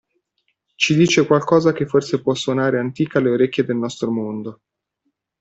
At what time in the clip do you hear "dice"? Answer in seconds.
0.95-1.27